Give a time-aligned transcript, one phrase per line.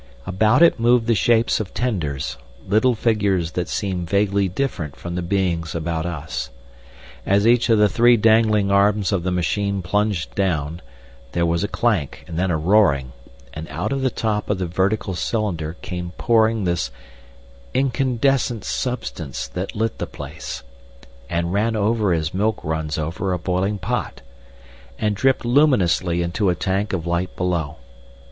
[0.25, 2.35] About it moved the shapes of tenders,
[2.67, 6.49] little figures that seemed vaguely different from the beings about us.
[7.23, 10.81] As each of the three dangling arms of the machine plunged down,
[11.33, 13.11] there was a clank and then a roaring,
[13.53, 16.89] and out of the top of the vertical cylinder came pouring this
[17.75, 20.63] incandescent substance that lit the place,
[21.29, 24.23] and ran over as milk runs over a boiling pot,
[24.97, 27.75] and dripped luminously into a tank of light below.